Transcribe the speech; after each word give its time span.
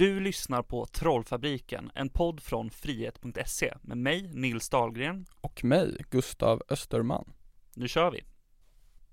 Du 0.00 0.20
lyssnar 0.20 0.62
på 0.62 0.86
Trollfabriken, 0.86 1.90
en 1.94 2.08
podd 2.08 2.42
från 2.42 2.70
frihet.se 2.70 3.74
med 3.82 3.98
mig, 3.98 4.30
Nils 4.34 4.68
Dahlgren. 4.68 5.26
Och 5.40 5.64
mig, 5.64 6.04
Gustav 6.10 6.62
Österman. 6.68 7.32
Nu 7.74 7.88
kör 7.88 8.10
vi! 8.10 8.24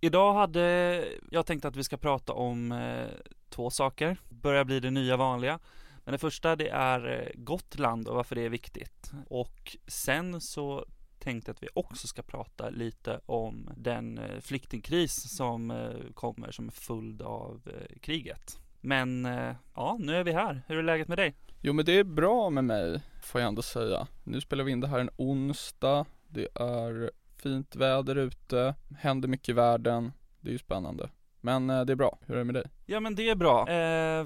Idag 0.02 0.34
hade 0.34 1.06
jag 1.32 1.46
tänkt 1.46 1.66
att 1.66 1.76
vi 1.76 1.84
ska 1.84 1.98
prata 1.98 2.34
om 2.34 2.72
eh, 2.72 3.08
två 3.50 3.70
saker. 3.70 4.18
Börjar 4.30 4.64
bli 4.64 4.80
det 4.80 4.92
nya 4.92 5.18
vanliga. 5.18 5.60
Men 6.06 6.12
det 6.12 6.18
första 6.18 6.56
det 6.56 6.70
är 6.70 7.22
eh, 7.22 7.30
Gotland 7.36 8.08
och 8.08 8.16
varför 8.16 8.36
det 8.36 8.42
är 8.42 8.50
viktigt. 8.50 9.12
Och 9.30 9.78
sen 9.88 10.42
så 10.42 10.86
tänkte 11.20 11.52
att 11.52 11.64
vi 11.64 11.68
också 11.74 12.08
ska 12.08 12.22
prata 12.24 12.70
lite 12.70 13.20
om 13.26 13.70
den 13.78 14.18
eh, 14.18 14.40
flyktingkris 14.40 15.38
som 15.38 15.72
eh, 15.72 16.14
kommer 16.14 16.52
som 16.52 16.66
en 16.66 16.72
följd 16.72 17.22
av 17.22 17.70
kriget. 18.02 18.60
Men 18.88 19.26
eh, 19.26 19.56
ja, 19.76 19.98
nu 20.00 20.16
är 20.16 20.24
vi 20.24 20.32
här. 20.32 20.62
Hur 20.68 20.78
är 20.78 20.84
läget 20.84 21.08
med 21.08 21.18
dig? 21.18 21.36
Jo 21.62 21.74
men 21.74 21.86
det 21.86 22.00
är 22.00 22.04
bra 22.04 22.50
med 22.50 22.64
mig, 22.64 23.02
får 23.24 23.42
jag 23.42 23.48
ändå 23.48 23.62
säga. 23.62 24.08
Nu 24.24 24.42
spelar 24.42 24.64
vi 24.64 24.72
in 24.72 24.80
det 24.80 24.88
här 24.88 25.00
en 25.00 25.10
onsdag. 25.18 26.06
Det 26.28 26.48
är 26.56 27.12
fint 27.38 27.76
väder 27.76 28.16
ute, 28.16 28.76
händer 28.98 29.28
mycket 29.28 29.50
i 29.50 29.54
världen. 29.54 30.12
Det 30.42 30.50
är 30.50 30.52
ju 30.52 30.58
spännande. 30.58 31.10
Men 31.42 31.70
eh, 31.70 31.86
det 31.86 31.94
är 31.94 31.96
bra. 31.96 32.20
Hur 32.26 32.34
är 32.36 32.38
det 32.38 32.44
med 32.44 32.56
dig? 32.56 32.66
Ja 32.90 33.00
men 33.00 33.16
det 33.16 33.30
är 33.30 33.36
bra. 33.36 33.70
Eh, 33.70 34.26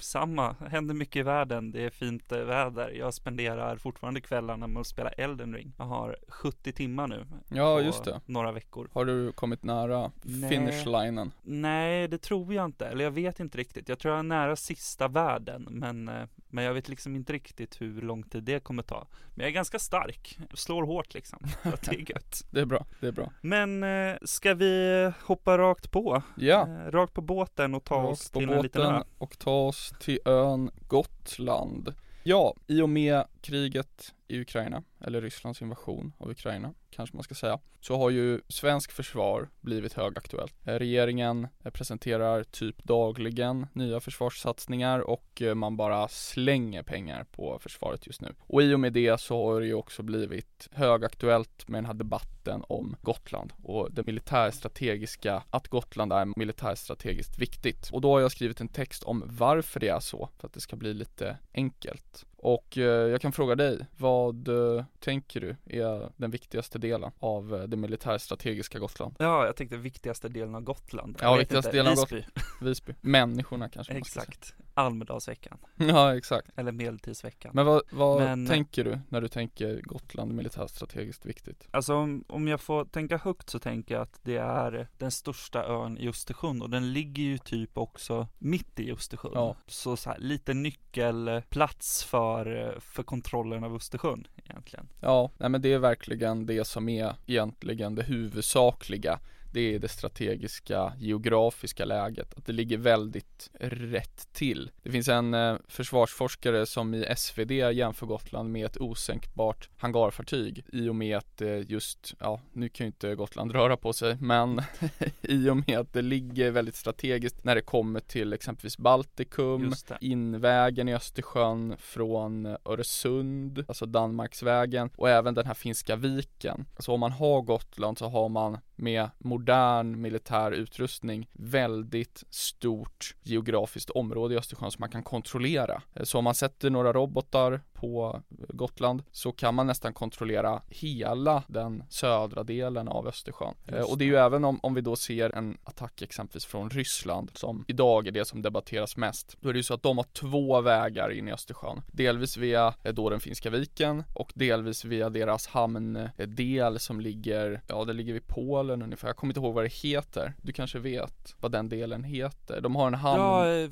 samma, 0.00 0.56
händer 0.70 0.94
mycket 0.94 1.16
i 1.16 1.22
världen. 1.22 1.72
Det 1.72 1.84
är 1.84 1.90
fint 1.90 2.32
eh, 2.32 2.38
väder. 2.38 2.90
Jag 2.90 3.14
spenderar 3.14 3.76
fortfarande 3.76 4.20
kvällarna 4.20 4.66
med 4.66 4.80
att 4.80 4.86
spela 4.86 5.10
Elden 5.10 5.54
ring. 5.54 5.72
Jag 5.78 5.84
har 5.84 6.16
70 6.28 6.72
timmar 6.72 7.06
nu. 7.06 7.26
Ja 7.48 7.80
just 7.80 8.04
det. 8.04 8.20
Några 8.26 8.52
veckor. 8.52 8.88
Har 8.92 9.04
du 9.04 9.32
kommit 9.32 9.62
nära 9.62 10.12
finishlinen? 10.50 11.32
Nej 11.42 12.08
det 12.08 12.18
tror 12.18 12.54
jag 12.54 12.64
inte. 12.64 12.86
Eller 12.86 13.04
jag 13.04 13.10
vet 13.10 13.40
inte 13.40 13.58
riktigt. 13.58 13.88
Jag 13.88 13.98
tror 13.98 14.14
jag 14.14 14.18
är 14.18 14.22
nära 14.22 14.56
sista 14.56 15.08
världen. 15.08 15.66
Men, 15.70 16.08
eh, 16.08 16.26
men 16.48 16.64
jag 16.64 16.74
vet 16.74 16.88
liksom 16.88 17.16
inte 17.16 17.32
riktigt 17.32 17.80
hur 17.80 18.02
lång 18.02 18.22
tid 18.22 18.44
det 18.44 18.60
kommer 18.60 18.82
ta. 18.82 19.06
Men 19.34 19.40
jag 19.40 19.48
är 19.48 19.54
ganska 19.54 19.78
stark. 19.78 20.38
Jag 20.50 20.58
slår 20.58 20.82
hårt 20.82 21.14
liksom. 21.14 21.38
Det 21.62 21.88
är 21.88 22.10
gött. 22.10 22.46
det 22.50 22.60
är 22.60 22.66
bra. 22.66 22.86
Det 23.00 23.06
är 23.06 23.12
bra. 23.12 23.32
Men 23.40 23.82
eh, 23.82 24.16
ska 24.22 24.54
vi 24.54 25.12
hoppa 25.22 25.58
rakt 25.58 25.90
på? 25.90 26.22
Ja. 26.36 26.68
rakt 26.88 27.14
på 27.14 27.20
båten 27.20 27.74
och 27.80 27.84
ta 27.86 28.02
oss 28.02 28.30
till 28.30 28.50
en 28.50 28.62
liten 28.62 28.82
ö. 28.82 29.02
och 29.18 29.38
ta 29.38 29.66
oss 29.66 29.92
till 30.00 30.18
ön 30.24 30.70
Gotland. 30.88 31.94
Ja, 32.22 32.54
i 32.66 32.80
och 32.82 32.88
med 32.88 33.24
kriget 33.40 34.14
i 34.28 34.40
Ukraina, 34.40 34.82
eller 35.00 35.20
Rysslands 35.20 35.62
invasion 35.62 36.12
av 36.18 36.30
Ukraina, 36.30 36.74
kanske 36.90 37.16
man 37.16 37.24
ska 37.24 37.34
säga, 37.34 37.58
så 37.80 37.96
har 37.96 38.10
ju 38.10 38.40
svensk 38.48 38.92
försvar 38.92 39.48
blivit 39.60 39.92
högaktuellt. 39.92 40.54
Eh, 40.64 40.74
regeringen 40.74 41.48
eh, 41.64 41.70
presenterar 41.70 42.44
typ 42.44 42.84
dagligen 42.84 43.66
nya 43.72 44.00
försvarssatsningar 44.00 45.00
och 45.00 45.42
eh, 45.42 45.54
man 45.54 45.76
bara 45.76 46.08
slänger 46.08 46.82
pengar 46.82 47.24
på 47.24 47.58
försvaret 47.62 48.06
just 48.06 48.20
nu. 48.20 48.34
Och 48.40 48.62
i 48.62 48.74
och 48.74 48.80
med 48.80 48.92
det 48.92 49.20
så 49.20 49.46
har 49.46 49.60
det 49.60 49.66
ju 49.66 49.74
också 49.74 50.02
blivit 50.02 50.68
högaktuellt 50.72 51.68
med 51.68 51.78
den 51.78 51.86
här 51.86 51.94
debatten 51.94 52.64
om 52.68 52.96
Gotland 53.02 53.52
och 53.62 53.92
det 53.92 54.06
militärstrategiska, 54.06 55.42
att 55.50 55.68
Gotland 55.68 56.12
är 56.12 56.38
militärstrategiskt 56.38 57.38
viktigt. 57.38 57.90
Och 57.92 58.00
då 58.00 58.12
har 58.12 58.20
jag 58.20 58.32
skrivit 58.32 58.60
en 58.60 58.68
text 58.68 59.02
om 59.02 59.24
varför 59.26 59.80
det 59.80 59.88
är 59.88 60.00
så, 60.00 60.28
för 60.38 60.46
att 60.46 60.52
det 60.52 60.60
ska 60.60 60.76
bli 60.76 60.94
lite 60.94 61.38
enkelt. 61.54 62.26
Och 62.42 62.78
eh, 62.78 62.84
jag 62.84 63.20
kan 63.20 63.32
fråga 63.32 63.54
dig, 63.54 63.86
vad 63.96 64.48
eh, 64.48 64.84
tänker 64.98 65.40
du 65.40 65.56
är 65.66 66.12
den 66.16 66.30
viktigaste 66.30 66.78
delen 66.78 67.10
av 67.18 67.54
eh, 67.54 67.62
det 67.62 67.76
militärstrategiska 67.76 68.78
Gotland? 68.78 69.14
Ja, 69.18 69.46
jag 69.46 69.56
tänkte 69.56 69.76
viktigaste 69.76 70.28
delen 70.28 70.54
av 70.54 70.60
Gotland. 70.60 71.18
Ja, 71.20 71.36
viktigaste 71.36 71.70
delen 71.70 71.92
av 71.92 71.96
Gotland. 71.96 72.24
Visby. 72.60 72.94
Människorna 73.00 73.68
kanske 73.68 73.92
Exakt. 73.92 74.54
Almedalsveckan. 74.74 75.58
Ja, 75.76 76.16
exakt. 76.16 76.50
Eller 76.56 76.72
Medeltidsveckan. 76.72 77.50
Men 77.54 77.66
vad, 77.66 77.82
vad 77.90 78.22
Men, 78.22 78.46
tänker 78.46 78.84
du 78.84 78.98
när 79.08 79.20
du 79.20 79.28
tänker 79.28 79.80
Gotland 79.82 80.32
militärstrategiskt 80.32 81.26
viktigt? 81.26 81.68
Alltså 81.70 81.94
om, 81.94 82.24
om 82.28 82.48
jag 82.48 82.60
får 82.60 82.84
tänka 82.84 83.18
högt 83.18 83.50
så 83.50 83.58
tänker 83.58 83.94
jag 83.94 84.02
att 84.02 84.20
det 84.22 84.36
är 84.36 84.88
den 84.98 85.10
största 85.10 85.64
ön 85.64 85.98
i 85.98 86.08
Östersjön 86.08 86.62
och 86.62 86.70
den 86.70 86.92
ligger 86.92 87.22
ju 87.22 87.38
typ 87.38 87.78
också 87.78 88.28
mitt 88.38 88.80
i 88.80 88.92
Östersjön. 88.92 89.32
Ja. 89.34 89.56
Så, 89.66 89.96
så 89.96 90.10
här, 90.10 90.18
lite 90.18 90.54
nyckelplats 90.54 92.04
för, 92.04 92.76
för 92.80 93.02
kontrollen 93.02 93.64
av 93.64 93.74
Östersjön 93.74 94.26
egentligen. 94.36 94.88
Ja, 95.00 95.30
nej 95.38 95.48
men 95.48 95.62
det 95.62 95.72
är 95.72 95.78
verkligen 95.78 96.46
det 96.46 96.64
som 96.64 96.88
är 96.88 97.14
egentligen 97.26 97.94
det 97.94 98.02
huvudsakliga 98.02 99.20
det 99.52 99.74
är 99.74 99.78
det 99.78 99.88
strategiska 99.88 100.92
geografiska 100.98 101.84
läget, 101.84 102.34
att 102.38 102.46
det 102.46 102.52
ligger 102.52 102.78
väldigt 102.78 103.50
rätt 103.60 104.28
till. 104.32 104.70
Det 104.82 104.90
finns 104.90 105.08
en 105.08 105.34
eh, 105.34 105.56
försvarsforskare 105.68 106.66
som 106.66 106.94
i 106.94 107.06
SvD 107.16 107.50
jämför 107.50 108.06
Gotland 108.06 108.52
med 108.52 108.66
ett 108.66 108.80
osänkbart 108.80 109.68
hangarfartyg 109.76 110.64
i 110.72 110.88
och 110.88 110.94
med 110.94 111.16
att 111.16 111.40
eh, 111.40 111.70
just, 111.70 112.14
ja 112.18 112.40
nu 112.52 112.68
kan 112.68 112.84
ju 112.84 112.88
inte 112.88 113.14
Gotland 113.14 113.52
röra 113.52 113.76
på 113.76 113.92
sig 113.92 114.16
men 114.20 114.62
i 115.22 115.48
och 115.48 115.56
med 115.56 115.78
att 115.78 115.92
det 115.92 116.02
ligger 116.02 116.50
väldigt 116.50 116.76
strategiskt 116.76 117.44
när 117.44 117.54
det 117.54 117.60
kommer 117.60 118.00
till 118.00 118.32
exempelvis 118.32 118.78
Baltikum, 118.78 119.72
invägen 120.00 120.88
i 120.88 120.94
Östersjön 120.94 121.76
från 121.78 122.46
Öresund, 122.46 123.64
alltså 123.68 123.86
Danmarksvägen 123.86 124.90
och 124.96 125.08
även 125.08 125.34
den 125.34 125.46
här 125.46 125.54
finska 125.54 125.96
viken. 125.96 126.64
Så 126.78 126.94
om 126.94 127.00
man 127.00 127.12
har 127.12 127.42
Gotland 127.42 127.98
så 127.98 128.08
har 128.08 128.28
man 128.28 128.58
med 128.76 129.10
modern 129.40 130.00
militär 130.00 130.50
utrustning 130.50 131.28
väldigt 131.32 132.24
stort 132.30 133.14
geografiskt 133.22 133.90
område 133.90 134.34
i 134.34 134.38
Östersjön 134.38 134.70
som 134.70 134.80
man 134.80 134.90
kan 134.90 135.02
kontrollera. 135.02 135.82
Eh, 135.94 136.02
så 136.02 136.18
om 136.18 136.24
man 136.24 136.34
sätter 136.34 136.70
några 136.70 136.92
robotar 136.92 137.60
på 137.80 138.22
Gotland 138.48 139.02
så 139.12 139.32
kan 139.32 139.54
man 139.54 139.66
nästan 139.66 139.92
kontrollera 139.92 140.62
hela 140.68 141.42
den 141.46 141.84
södra 141.88 142.42
delen 142.42 142.88
av 142.88 143.08
Östersjön. 143.08 143.54
Och 143.88 143.98
det 143.98 144.04
är 144.04 144.06
ju 144.06 144.16
även 144.16 144.44
om, 144.44 144.60
om 144.62 144.74
vi 144.74 144.80
då 144.80 144.96
ser 144.96 145.36
en 145.36 145.58
attack 145.64 146.02
exempelvis 146.02 146.44
från 146.44 146.70
Ryssland 146.70 147.30
som 147.34 147.64
idag 147.68 148.06
är 148.06 148.10
det 148.10 148.24
som 148.24 148.42
debatteras 148.42 148.96
mest. 148.96 149.36
Då 149.40 149.48
är 149.48 149.52
det 149.52 149.58
ju 149.58 149.62
så 149.62 149.74
att 149.74 149.82
de 149.82 149.96
har 149.96 150.04
två 150.04 150.60
vägar 150.60 151.10
in 151.12 151.28
i 151.28 151.32
Östersjön. 151.32 151.82
Delvis 151.92 152.36
via 152.36 152.74
eh, 152.82 152.94
då 152.94 153.10
den 153.10 153.20
finska 153.20 153.50
viken 153.50 154.04
och 154.14 154.32
delvis 154.34 154.84
via 154.84 155.10
deras 155.10 155.46
hamndel 155.46 156.78
som 156.78 157.00
ligger, 157.00 157.62
ja 157.66 157.84
det 157.84 157.92
ligger 157.92 158.12
vid 158.12 158.26
Polen 158.26 158.82
ungefär. 158.82 159.08
Jag 159.08 159.16
kommer 159.16 159.30
inte 159.30 159.40
ihåg 159.40 159.54
vad 159.54 159.64
det 159.64 159.72
heter. 159.72 160.34
Du 160.42 160.52
kanske 160.52 160.78
vet 160.78 161.34
vad 161.40 161.52
den 161.52 161.68
delen 161.68 162.04
heter. 162.04 162.60
De 162.60 162.76
har 162.76 162.86
en 162.86 162.94
hamn. 162.94 163.22
Ja, 163.22 163.52
eh, 163.52 163.70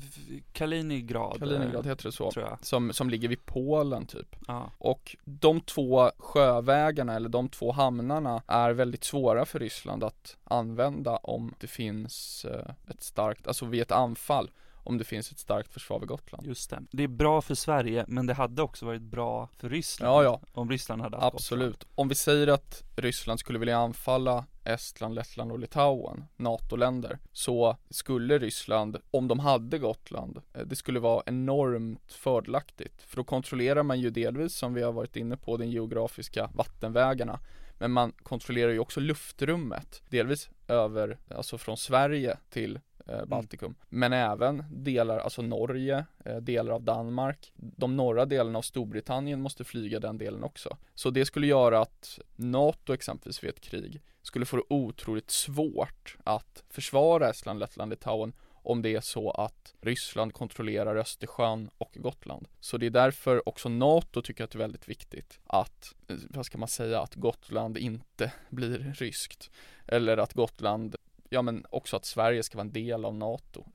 Kaliningrad. 0.53 1.39
Kaliningrad 1.39 1.85
heter 1.85 2.03
det 2.03 2.11
så. 2.11 2.31
Tror 2.31 2.45
jag. 2.45 2.57
Som, 2.61 2.93
som 2.93 3.09
ligger 3.09 3.27
vid 3.27 3.45
Polen 3.45 3.98
Polen 3.99 4.07
typ. 4.07 4.35
Ja. 4.47 4.71
Och 4.77 5.15
de 5.25 5.61
två 5.61 6.11
sjövägarna 6.17 7.15
eller 7.15 7.29
de 7.29 7.49
två 7.49 7.71
hamnarna 7.71 8.43
är 8.47 8.71
väldigt 8.71 9.03
svåra 9.03 9.45
för 9.45 9.59
Ryssland 9.59 10.03
att 10.03 10.37
använda 10.43 11.17
om 11.17 11.53
det 11.59 11.67
finns 11.67 12.45
eh, 12.45 12.71
ett 12.87 13.01
starkt, 13.03 13.47
alltså 13.47 13.65
vid 13.65 13.81
ett 13.81 13.91
anfall 13.91 14.49
om 14.89 14.97
det 14.97 15.03
finns 15.03 15.31
ett 15.31 15.39
starkt 15.39 15.73
försvar 15.73 15.99
vid 15.99 16.09
Gotland. 16.09 16.47
Just 16.47 16.69
det. 16.69 16.83
Det 16.91 17.03
är 17.03 17.07
bra 17.07 17.41
för 17.41 17.55
Sverige, 17.55 18.05
men 18.07 18.25
det 18.25 18.33
hade 18.33 18.61
också 18.61 18.85
varit 18.85 19.01
bra 19.01 19.49
för 19.57 19.69
Ryssland. 19.69 20.13
Ja, 20.13 20.23
ja. 20.23 20.41
Om 20.53 20.69
Ryssland 20.69 21.01
hade 21.01 21.17
haft 21.17 21.35
Absolut. 21.35 21.73
Gotland. 21.73 21.93
Om 21.95 22.07
vi 22.07 22.15
säger 22.15 22.47
att 22.47 22.83
Ryssland 22.95 23.39
skulle 23.39 23.59
vilja 23.59 23.77
anfalla 23.77 24.45
Estland, 24.63 25.15
Lettland 25.15 25.51
och 25.51 25.59
Litauen, 25.59 26.23
NATO-länder, 26.37 27.19
så 27.31 27.77
skulle 27.89 28.39
Ryssland, 28.39 28.97
om 29.11 29.27
de 29.27 29.39
hade 29.39 29.77
Gotland, 29.77 30.41
eh, 30.53 30.61
det 30.61 30.75
skulle 30.75 30.99
vara 30.99 31.23
enormt 31.25 32.13
fördelaktigt. 32.13 33.01
För 33.01 33.17
då 33.17 33.23
kontrollerar 33.23 33.83
man 33.83 33.99
ju 33.99 34.09
delvis, 34.09 34.55
som 34.55 34.73
vi 34.73 34.81
har 34.81 34.91
varit 34.91 35.15
inne 35.15 35.37
på, 35.37 35.57
den 35.57 35.71
geografiska 35.71 36.49
vattenvägarna. 36.53 37.39
Men 37.79 37.91
man 37.91 38.11
kontrollerar 38.11 38.71
ju 38.71 38.79
också 38.79 38.99
luftrummet, 38.99 40.03
delvis 40.09 40.49
över, 40.67 41.17
alltså 41.35 41.57
från 41.57 41.77
Sverige 41.77 42.37
till 42.49 42.79
eh, 43.09 43.17
mm. 43.17 43.29
Baltikum. 43.29 43.65
Mm. 43.65 43.75
Men 43.89 44.13
även 44.13 44.63
delar, 44.69 45.19
alltså 45.19 45.41
Norge, 45.41 46.05
eh, 46.25 46.37
delar 46.37 46.73
av 46.73 46.83
Danmark. 46.83 47.51
De 47.55 47.95
norra 47.95 48.25
delarna 48.25 48.57
av 48.57 48.61
Storbritannien 48.61 49.41
måste 49.41 49.63
flyga 49.63 49.99
den 49.99 50.17
delen 50.17 50.43
också. 50.43 50.77
Så 50.95 51.09
det 51.09 51.25
skulle 51.25 51.47
göra 51.47 51.79
att 51.79 52.19
NATO 52.35 52.93
exempelvis 52.93 53.43
vid 53.43 53.49
ett 53.49 53.61
krig 53.61 54.01
skulle 54.21 54.45
få 54.45 54.55
det 54.55 54.63
otroligt 54.69 55.31
svårt 55.31 56.17
att 56.23 56.63
försvara 56.69 57.29
Estland, 57.29 57.59
Lettland, 57.59 57.89
Litauen 57.89 58.33
om 58.63 58.81
det 58.81 58.95
är 58.95 59.01
så 59.01 59.31
att 59.31 59.73
Ryssland 59.81 60.33
kontrollerar 60.33 60.95
Östersjön 60.95 61.69
och 61.77 61.91
Gotland. 61.93 62.47
Så 62.59 62.77
det 62.77 62.85
är 62.85 62.89
därför 62.89 63.49
också 63.49 63.69
NATO 63.69 64.21
tycker 64.21 64.43
att 64.43 64.51
det 64.51 64.55
är 64.55 64.59
väldigt 64.59 64.89
viktigt 64.89 65.39
att, 65.45 65.95
eh, 66.07 66.15
vad 66.29 66.45
ska 66.45 66.57
man 66.57 66.67
säga, 66.67 67.01
att 67.01 67.15
Gotland 67.15 67.77
inte 67.77 68.31
blir 68.49 68.93
ryskt. 68.97 69.51
Eller 69.87 70.17
att 70.17 70.33
Gotland 70.33 70.95
ja 71.29 71.41
men 71.41 71.65
också 71.69 71.95
att 71.95 72.05
Sverige 72.05 72.43
ska 72.43 72.57
vara 72.57 72.65
en 72.65 72.73
del 72.73 73.05
av 73.05 73.15
NATO. 73.15 73.65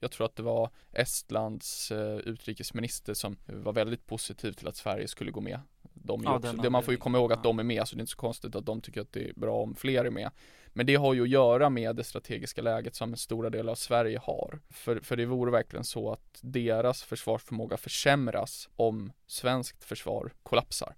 Jag 0.00 0.10
tror 0.10 0.26
att 0.26 0.36
det 0.36 0.42
var 0.42 0.70
Estlands 0.92 1.90
eh, 1.90 2.16
utrikesminister 2.16 3.14
som 3.14 3.36
var 3.46 3.72
väldigt 3.72 4.06
positiv 4.06 4.52
till 4.52 4.68
att 4.68 4.76
Sverige 4.76 5.08
skulle 5.08 5.30
gå 5.30 5.40
med 5.40 5.60
de 5.94 6.22
Ja, 6.24 6.36
också, 6.36 6.52
det 6.52 6.70
man 6.70 6.82
får 6.82 6.94
ju 6.94 6.98
komma 6.98 7.18
ihåg 7.18 7.32
att 7.32 7.42
de 7.42 7.58
är 7.58 7.62
med 7.62 7.88
så 7.88 7.96
det 7.96 7.98
är 7.98 8.02
inte 8.02 8.10
så 8.10 8.16
konstigt 8.16 8.56
att 8.56 8.66
de 8.66 8.80
tycker 8.80 9.00
att 9.00 9.12
det 9.12 9.28
är 9.28 9.32
bra 9.34 9.62
om 9.62 9.74
fler 9.74 10.04
är 10.04 10.10
med. 10.10 10.30
Men 10.76 10.86
det 10.86 10.94
har 10.94 11.14
ju 11.14 11.22
att 11.22 11.28
göra 11.28 11.70
med 11.70 11.96
det 11.96 12.04
strategiska 12.04 12.62
läget 12.62 12.94
som 12.94 13.10
en 13.10 13.16
stora 13.16 13.50
del 13.50 13.68
av 13.68 13.74
Sverige 13.74 14.18
har. 14.18 14.60
För, 14.70 15.00
för 15.00 15.16
det 15.16 15.26
vore 15.26 15.50
verkligen 15.50 15.84
så 15.84 16.12
att 16.12 16.38
deras 16.40 17.02
försvarsförmåga 17.02 17.76
försämras 17.76 18.68
om 18.76 19.12
svenskt 19.26 19.84
försvar 19.84 20.32
kollapsar. 20.42 20.94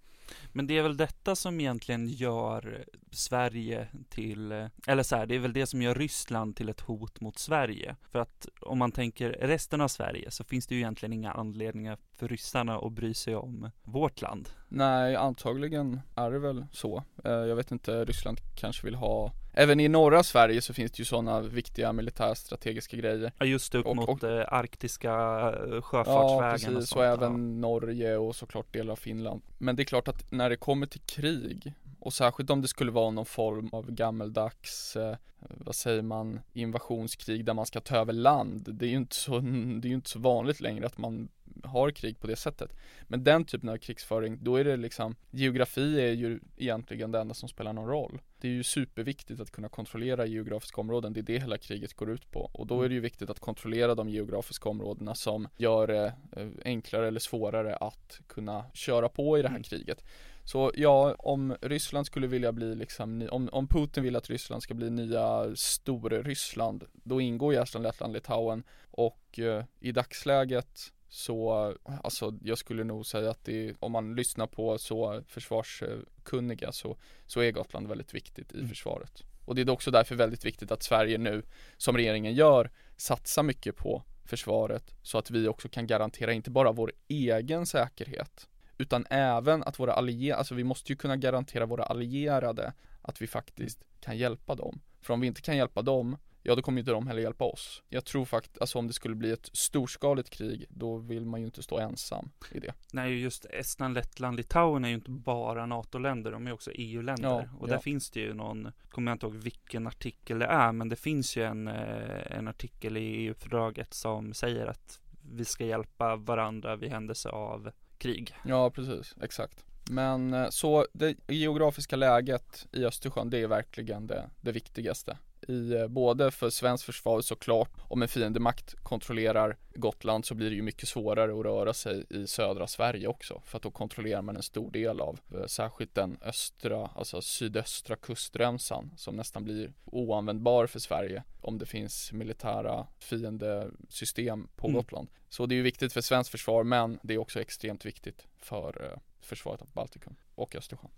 Men 0.53 0.67
det 0.67 0.79
är 0.79 0.83
väl 0.83 0.97
detta 0.97 1.37
som 1.37 1.61
egentligen 1.61 2.09
gör 2.09 2.85
Sverige 3.11 3.89
till, 4.09 4.53
eller 4.87 5.03
så 5.03 5.17
här, 5.17 5.27
det 5.27 5.35
är 5.35 5.39
väl 5.39 5.53
det 5.53 5.67
som 5.67 5.83
gör 5.83 5.95
Ryssland 5.95 6.57
till 6.57 6.69
ett 6.69 6.81
hot 6.81 7.21
mot 7.21 7.39
Sverige. 7.39 7.97
För 8.11 8.19
att 8.19 8.49
om 8.61 8.79
man 8.79 8.93
tänker 8.93 9.31
resten 9.31 9.81
av 9.81 9.89
Sverige 9.89 10.31
så 10.31 10.45
finns 10.45 10.67
det 10.67 10.75
ju 10.75 10.81
egentligen 10.81 11.13
inga 11.13 11.33
anledningar 11.33 11.99
för 12.17 12.29
ryssarna 12.29 12.79
att 12.79 12.93
bry 12.93 13.15
sig 13.15 13.37
om 13.37 13.71
vårt 13.83 14.21
land. 14.21 14.49
Nej, 14.69 15.17
antagligen 15.17 16.01
är 16.15 16.31
det 16.31 16.39
väl 16.39 16.67
så. 16.73 17.05
Eh, 17.25 17.33
jag 17.33 17.57
vet 17.57 17.71
inte, 17.71 18.05
Ryssland 18.05 18.39
kanske 18.57 18.85
vill 18.87 18.95
ha 18.95 19.33
Även 19.59 19.81
i 19.81 19.89
norra 19.89 20.23
Sverige 20.23 20.61
så 20.63 20.75
finns 20.75 20.93
det 20.93 20.99
ju 20.99 21.05
sådana 21.05 21.41
viktiga 21.41 21.93
militärstrategiska 21.93 22.97
grejer. 22.97 23.33
Ja, 23.39 23.47
just 23.47 23.75
upp 23.75 23.87
Och- 23.87 23.97
mot 23.97 24.23
och- 24.23 24.31
eh, 24.31 24.45
arktiska 24.53 25.11
eh, 25.11 25.75
Ja, 25.75 25.81
sjöfartsvägen 25.81 26.75
och 26.77 26.81
precis. 26.81 26.89
sånt. 26.91 26.99
Och 27.01 27.05
ja. 27.05 27.13
även 27.13 27.61
Norge 27.61 28.17
och 28.17 28.37
såklart 28.37 28.73
delar 28.73 28.93
av 28.93 28.97
Finland. 28.97 29.43
Men 29.59 29.77
det 29.77 29.83
är 29.83 29.85
klart 29.85 30.09
att 30.09 30.33
när 30.33 30.51
det 30.51 30.57
kommer 30.57 30.87
till 30.87 31.01
krig 31.01 31.73
och 32.01 32.13
särskilt 32.13 32.51
om 32.51 32.63
det 32.63 32.69
skulle 32.69 32.91
vara 32.91 33.11
någon 33.11 33.27
form 33.27 33.69
av 33.73 33.91
gammeldags, 33.91 34.97
eh, 34.97 35.17
vad 35.39 35.75
säger 35.75 36.03
man, 36.03 36.41
invasionskrig 36.53 37.45
där 37.45 37.55
man 37.55 37.67
ska 37.67 37.81
ta 37.81 37.97
över 37.97 38.13
land. 38.13 38.65
Det 38.75 38.87
är 38.87 38.91
ju 38.91 38.97
inte 38.97 39.17
så, 39.17 39.39
det 39.81 39.89
är 39.89 39.93
inte 39.93 40.11
så 40.11 40.19
vanligt 40.19 40.61
längre 40.61 40.87
att 40.87 40.99
man 40.99 41.29
har 41.65 41.91
krig 41.91 42.21
på 42.21 42.27
det 42.27 42.37
sättet. 42.37 42.71
Men 43.03 43.25
den 43.25 43.45
typen 43.45 43.69
av 43.69 43.77
krigsföring, 43.77 44.39
då 44.41 44.57
är 44.57 44.65
det 44.65 44.77
liksom, 44.77 45.17
geografi 45.31 46.01
är 46.01 46.13
ju 46.13 46.41
egentligen 46.57 47.11
det 47.13 47.21
enda 47.21 47.35
som 47.35 47.49
spelar 47.49 47.73
någon 47.73 47.89
roll. 47.89 48.21
Det 48.47 48.51
är 48.51 48.55
ju 48.55 48.63
superviktigt 48.63 49.41
att 49.41 49.51
kunna 49.51 49.69
kontrollera 49.69 50.27
geografiska 50.27 50.81
områden, 50.81 51.13
det 51.13 51.21
är 51.21 51.23
det 51.23 51.39
hela 51.39 51.59
kriget 51.59 51.95
går 51.95 52.11
ut 52.11 52.31
på. 52.31 52.51
Och 52.53 52.67
då 52.67 52.83
är 52.83 52.89
det 52.89 52.95
ju 52.95 53.01
viktigt 53.01 53.31
att 53.31 53.41
kontrollera 53.41 53.95
de 53.95 54.09
geografiska 54.09 54.69
områdena 54.69 55.15
som 55.15 55.49
gör 55.57 55.87
det 55.87 56.15
eh, 56.37 56.49
enklare 56.65 57.09
eller 57.09 57.21
svårare 57.21 57.77
att 57.77 58.21
kunna 58.27 58.65
köra 58.75 59.09
på 59.09 59.39
i 59.39 59.43
det 59.43 59.49
här 59.49 59.57
Mm. 59.57 59.63
kriget. 59.63 60.05
Så 60.45 60.73
ja, 60.75 61.15
om 61.19 61.57
Ryssland 61.61 62.07
skulle 62.07 62.27
vilja 62.27 62.53
bli 62.53 62.75
liksom, 62.75 63.29
om, 63.33 63.49
om 63.53 63.69
Putin 63.69 64.03
vill 64.03 64.17
att 64.17 64.31
Ryssland 64.31 64.63
ska 64.63 64.75
bli 64.75 64.91
nya 64.91 65.57
Stor-Ryssland, 65.57 66.85
då 66.93 67.21
ingår 67.21 67.55
ju 67.55 67.61
Estland, 67.61 67.83
Lettland, 67.83 68.13
Litauen 68.13 68.63
och 68.91 69.39
eh, 69.39 69.65
i 69.81 69.93
dagsläget 69.93 70.93
så, 71.09 71.75
alltså 72.05 72.39
jag 72.43 72.59
skulle 72.59 72.85
nog 72.85 73.07
säga 73.07 73.31
att 73.31 73.45
det, 73.45 73.75
om 73.81 73.93
man 73.93 74.15
lyssnar 74.15 74.47
på 74.47 74.79
så 74.79 75.23
försvarskunniga 75.27 76.73
så, 76.73 76.97
så 77.27 77.41
är 77.41 77.51
Gotland 77.53 77.89
väldigt 77.89 78.15
viktigt 78.15 78.53
i 78.53 78.57
Mm. 78.57 78.69
försvaret. 78.69 79.23
Och 79.45 79.55
det 79.55 79.63
är 79.63 79.71
också 79.71 79.91
därför 79.91 80.15
väldigt 80.15 80.45
viktigt 80.45 80.73
att 80.73 80.83
Sverige 80.83 81.19
nu, 81.19 81.43
som 81.77 81.97
regeringen 81.97 82.35
gör, 82.35 82.71
satsar 82.97 83.43
mycket 83.43 83.77
på 83.77 84.03
försvaret 84.25 84.95
så 85.03 85.19
att 85.19 85.31
vi 85.31 85.49
också 85.49 85.69
kan 85.69 85.87
garantera 85.87 86.33
inte 86.33 86.51
bara 86.51 86.73
vår 86.73 86.93
egen 87.09 87.67
säkerhet 87.67 88.49
utan 88.79 89.07
även 89.11 89.63
att 89.63 89.79
våra 89.79 89.93
allierade, 89.93 90.39
alltså 90.39 90.55
vi 90.55 90.65
måste 90.65 90.93
ju 90.93 90.97
kunna 90.97 91.17
garantera 91.17 91.67
våra 91.67 91.85
allierade 91.85 92.73
att 93.03 93.23
vi 93.23 93.27
faktiskt 93.27 93.85
kan 94.01 94.19
hjälpa 94.19 94.55
dem. 94.55 94.81
För 95.01 95.15
om 95.15 95.21
vi 95.21 95.27
inte 95.27 95.41
kan 95.41 95.57
hjälpa 95.57 95.83
dem, 95.83 96.17
ja 96.47 96.55
då 96.55 96.63
kommer 96.63 96.79
inte 96.79 96.91
de 96.91 97.07
heller 97.07 97.23
hjälpa 97.23 97.45
oss. 97.45 97.83
Jag 97.89 98.05
tror 98.05 98.25
faktiskt, 98.25 98.61
alltså 98.61 98.79
om 98.79 98.87
det 98.87 98.93
skulle 98.93 99.15
bli 99.15 99.31
ett 99.31 99.51
storskaligt 99.53 100.31
krig, 100.31 100.67
då 100.69 100.97
vill 100.97 101.27
man 101.27 101.41
ju 101.41 101.47
inte 101.47 101.63
stå 101.63 101.79
ensam 101.79 102.31
i 102.53 102.61
det. 102.61 102.75
Nej, 102.93 103.21
just 103.21 103.45
Estland, 103.45 103.95
Lettland, 103.95 104.37
Litauen 104.37 104.85
är 104.85 104.89
ju 104.89 104.95
inte 104.95 105.11
bara 105.11 105.67
NATO-länder, 105.67 106.33
de 106.33 106.47
är 106.47 106.53
också 106.53 106.71
EU-länder. 106.75 107.29
Ja, 107.29 107.45
och 107.59 107.69
där 107.69 107.75
ja. 107.75 107.81
finns 107.81 108.11
det 108.11 108.21
ju 108.21 108.35
någon, 108.35 108.73
kommer 108.91 109.11
jag 109.11 109.15
inte 109.15 109.27
ihåg 109.27 109.35
vilken 109.35 109.87
artikel 109.87 110.39
det 110.39 110.47
är, 110.47 110.73
men 110.73 110.89
det 110.89 110.97
finns 110.97 111.37
ju 111.37 111.45
en, 111.45 111.69
eh, 111.69 112.37
en 112.39 112.49
artikel 112.49 112.97
i 112.97 113.01
EU-fördraget 113.01 113.95
som 113.95 114.35
säger 114.35 114.67
att 114.67 115.01
vi 115.33 115.45
ska 115.45 115.65
hjälpa 115.65 116.17
varandra 116.17 116.77
vid 116.77 116.91
händelse 116.91 117.29
av 117.29 117.71
krig. 117.99 118.35
Ja, 118.45 118.71
precis, 118.71 119.15
exakt. 119.23 119.65
Men 119.91 120.35
eh, 120.35 120.49
så 120.49 120.87
det 120.93 121.17
geografiska 121.29 121.97
läget 121.97 122.67
i 122.73 122.85
Östersjön, 122.85 123.31
det 123.31 123.39
är 123.39 123.49
verkligen 123.49 124.07
det, 124.07 124.31
det 124.41 124.53
viktigaste. 124.53 125.19
I, 125.49 125.73
eh, 125.73 125.89
både 125.89 126.31
för 126.31 126.51
svenskt 126.51 126.85
försvar 126.85 127.21
såklart, 127.21 127.71
om 127.89 128.03
en 128.03 128.09
fiendemakt 128.09 128.75
kontrollerar 128.83 129.57
Gotland 129.75 130.25
så 130.25 130.35
blir 130.35 130.51
det 130.51 130.57
ju 130.57 130.63
mycket 130.63 130.89
svårare 130.89 131.39
att 131.39 131.45
röra 131.45 131.75
sig 131.75 132.05
i 132.11 132.27
södra 132.27 132.67
Sverige 132.67 133.07
också. 133.09 133.43
För 133.45 133.57
att 133.57 133.63
då 133.63 133.71
kontrollerar 133.71 134.23
man 134.23 134.37
en 134.37 134.43
stor 134.43 134.71
del 134.71 135.01
av, 135.01 135.21
eh, 135.35 135.47
särskilt 135.47 135.95
den 135.95 136.19
östra, 136.23 136.91
alltså 136.95 137.23
sydöstra 137.23 137.97
kustremsan 137.97 138.91
som 138.97 139.17
nästan 139.17 139.45
blir 139.45 139.73
oanvändbar 139.85 140.67
för 140.67 140.79
Sverige 140.79 141.23
om 141.41 141.59
det 141.59 141.67
finns 141.67 142.13
militära 142.13 142.87
fiendesystem 142.99 144.49
på 144.57 144.67
Mm. 144.67 144.77
Gotland. 144.77 145.09
Så 145.29 145.47
det 145.47 145.55
är 145.55 145.57
ju 145.57 145.63
viktigt 145.63 145.93
för 145.93 146.01
svenskt 146.01 146.31
försvar 146.31 146.65
men 146.65 146.99
det 147.03 147.15
är 147.15 147.19
också 147.19 147.41
extremt 147.41 147.87
viktigt 147.87 148.27
för 148.39 148.91
eh, 148.93 148.99
försvaret 149.21 149.63
av 149.63 149.69
Baltikum 149.73 150.17
och 150.35 150.57
Östersjön. 150.57 150.91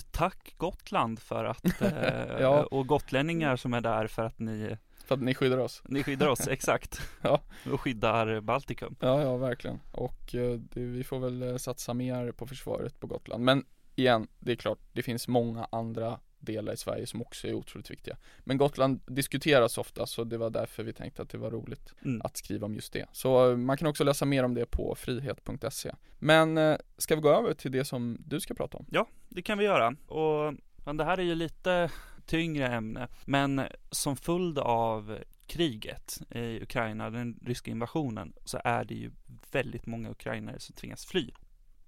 Tack 0.00 0.54
Gotland 0.56 1.18
för 1.20 1.44
att, 1.44 1.80
eh, 1.82 2.40
Ja. 2.40 2.62
och 2.70 2.86
gotlänningar 2.86 3.56
som 3.56 3.74
är 3.74 3.80
där 3.80 4.06
för 4.06 4.22
att 4.22 4.38
ni, 4.38 4.76
För 5.06 5.14
att 5.14 5.20
ni 5.22 5.34
skyddar 5.34 5.58
oss. 5.58 5.82
ni 5.88 6.02
skyddar 6.02 6.28
oss, 6.28 6.48
exakt. 6.48 7.00
Ja. 7.22 7.40
Och 7.72 7.80
skyddar 7.80 8.40
Baltikum. 8.40 8.96
Ja, 9.00 9.22
ja 9.22 9.36
verkligen. 9.36 9.80
Och 9.92 10.34
eh, 10.34 10.52
det, 10.58 10.80
vi 10.80 11.04
får 11.04 11.18
väl 11.18 11.42
eh, 11.42 11.56
satsa 11.56 11.94
mer 11.94 12.32
på 12.32 12.46
försvaret 12.46 13.00
på 13.00 13.06
Gotland. 13.06 13.44
Men 13.44 13.64
igen, 13.96 14.26
det 14.38 14.52
är 14.52 14.56
klart, 14.56 14.78
det 14.92 15.02
finns 15.02 15.28
många 15.28 15.68
andra 15.72 16.20
delar 16.44 16.72
i 16.72 16.76
Sverige 16.76 17.06
som 17.06 17.22
också 17.22 17.48
är 17.48 17.54
otroligt 17.54 17.90
viktiga. 17.90 18.16
Men 18.40 18.56
Gotland 18.58 19.00
diskuteras 19.06 19.78
ofta 19.78 20.06
så 20.06 20.24
det 20.24 20.38
var 20.38 20.50
därför 20.50 20.82
vi 20.82 20.92
tänkte 20.92 21.22
att 21.22 21.28
det 21.28 21.38
var 21.38 21.50
roligt 21.50 21.94
Mm. 22.04 22.20
att 22.24 22.36
skriva 22.36 22.66
om 22.66 22.74
just 22.74 22.92
det. 22.92 23.06
Så 23.12 23.50
eh, 23.50 23.56
man 23.56 23.76
kan 23.76 23.88
också 23.88 24.04
läsa 24.04 24.24
mer 24.24 24.44
om 24.44 24.54
det 24.54 24.66
på 24.66 24.94
frihet.se. 24.94 25.92
Men 26.18 26.58
eh, 26.58 26.76
ska 26.98 27.14
vi 27.14 27.20
gå 27.20 27.28
över 27.30 27.54
till 27.54 27.72
det 27.72 27.84
som 27.84 28.18
du 28.26 28.40
ska 28.40 28.54
prata 28.54 28.78
om? 28.78 28.86
Det 29.28 29.42
kan 29.42 29.58
vi 29.58 29.64
göra. 29.64 29.96
Och 30.06 30.54
men 30.84 30.96
det 30.96 31.04
här 31.04 31.18
är 31.18 31.22
ju 31.22 31.34
lite 31.34 31.90
tyngre 32.26 32.68
ämne. 32.68 33.08
Men 33.24 33.62
som 33.90 34.16
följd 34.16 34.58
av 34.58 35.18
kriget 35.46 36.22
i 36.30 36.62
Ukraina, 36.62 37.10
den 37.10 37.38
ryska 37.42 37.70
invasionen, 37.70 38.32
så 38.44 38.60
är 38.64 38.84
det 38.84 38.94
ju 38.94 39.10
väldigt 39.52 39.86
många 39.86 40.10
ukrainare 40.10 40.60
som 40.60 40.74
tvingas 40.74 41.06
fly. 41.06 41.30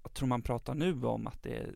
Jag 0.03 0.15
tror 0.15 0.29
man 0.29 0.43
pratar 0.43 0.75
nu 0.75 1.05
om 1.07 1.27
att 1.27 1.43
det 1.43 1.57
är 1.57 1.75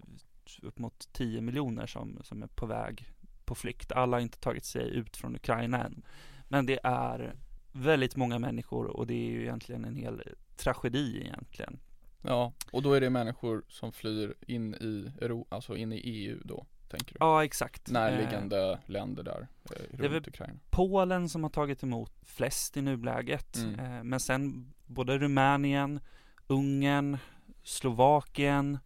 upp 0.63 0.79
mot 0.79 1.09
10 1.13 1.41
miljoner 1.41 1.87
som, 1.87 2.19
som 2.23 2.43
är 2.43 2.47
på 2.47 2.67
väg 2.67 3.07
på 3.45 3.55
flykt. 3.55 3.93
Alla 3.93 4.17
har 4.17 4.21
inte 4.23 4.39
tagit 4.39 4.65
sig 4.65 4.91
ut 4.91 5.17
från 5.17 5.37
Ukraina 5.37 5.85
än. 5.85 6.03
Men 6.49 6.67
det 6.67 6.79
är 6.85 7.35
väldigt 7.73 8.17
många 8.17 8.39
människor 8.39 8.87
och 8.87 9.07
det 9.07 9.15
är 9.15 9.31
ju 9.31 9.43
egentligen 9.43 9.85
en 9.85 9.97
hel 9.97 10.23
tragedi 10.57 11.21
egentligen. 11.21 11.79
Ja, 12.23 12.53
och 12.73 12.83
då 12.83 12.93
är 12.93 13.01
det 13.01 13.11
människor 13.11 13.63
som 13.69 13.93
flyr 13.93 14.35
in 14.47 14.75
i 14.75 15.13
Euro, 15.21 15.47
alltså 15.49 15.77
in 15.77 15.93
i 15.93 15.97
EU 15.97 16.41
då, 16.45 16.67
tänker 16.89 17.13
du? 17.13 17.17
Ja, 17.21 17.45
exakt. 17.45 17.89
Eh, 17.89 17.93
Närliggande 17.93 18.79
länder 18.87 19.23
där, 19.23 19.41
eh, 19.41 19.47
det 19.91 20.05
är 20.05 20.09
runt 20.09 20.13
väl- 20.27 20.29
Ukraina. 20.29 20.59
Polen 20.71 21.29
som 21.29 21.43
har 21.43 21.51
tagit 21.51 21.83
emot 21.83 22.13
flest 22.23 22.77
i 22.77 22.83
nuläget. 22.83 23.57
Mm. 23.57 23.81
Eh, 23.81 24.03
Men 24.05 24.21
sen 24.21 24.73
både 24.87 25.19
Rumänien, 25.19 26.01
Ungern, 26.47 27.19
Slovakien, 27.63 28.79